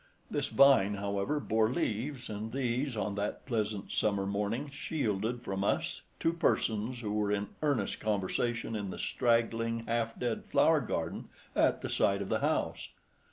[0.31, 6.01] This vine, however, bore leaves, and these, on that pleasant summer morning, shielded from us
[6.19, 11.83] two persons who were in earnest conversation in the straggling, half dead flower garden at
[11.83, 12.87] the side of the house.